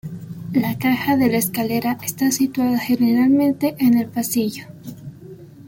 [0.51, 4.63] La caja de la escalera está situada generalmente en el pasillo.